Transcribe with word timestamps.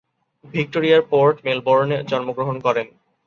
ভিক্টোরিয়ার 0.45 1.01
পোর্ট 1.01 1.35
মেলবোর্নে 1.45 1.97
জন্মগ্রহণ 2.03 2.55
করেন। 2.59 2.87